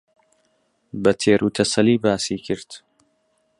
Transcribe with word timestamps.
بە 1.01 1.11
تێروتەسەلی 1.21 2.01
باسی 2.03 2.37
کرد 2.45 2.69